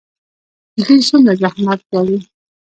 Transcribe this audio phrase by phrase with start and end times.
[0.83, 2.17] دوی څومره زحمت ګالي؟